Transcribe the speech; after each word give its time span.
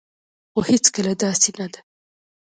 خو 0.51 0.59
هيڅکله 0.69 1.13
داسي 1.21 1.51
نه 1.59 1.65
ده 1.71 1.79